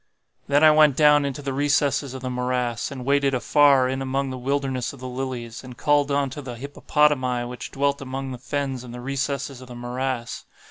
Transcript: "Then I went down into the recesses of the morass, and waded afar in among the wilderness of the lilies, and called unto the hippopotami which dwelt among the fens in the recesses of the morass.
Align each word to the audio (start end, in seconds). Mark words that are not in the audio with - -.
"Then 0.47 0.63
I 0.63 0.71
went 0.71 0.95
down 0.95 1.25
into 1.25 1.43
the 1.43 1.53
recesses 1.53 2.15
of 2.15 2.23
the 2.23 2.29
morass, 2.31 2.89
and 2.89 3.05
waded 3.05 3.35
afar 3.35 3.87
in 3.87 4.01
among 4.01 4.31
the 4.31 4.37
wilderness 4.39 4.93
of 4.93 4.99
the 4.99 5.07
lilies, 5.07 5.63
and 5.63 5.77
called 5.77 6.09
unto 6.11 6.41
the 6.41 6.55
hippopotami 6.55 7.45
which 7.47 7.69
dwelt 7.69 8.01
among 8.01 8.31
the 8.31 8.39
fens 8.39 8.83
in 8.83 8.93
the 8.93 8.99
recesses 8.99 9.61
of 9.61 9.67
the 9.67 9.75
morass. 9.75 10.45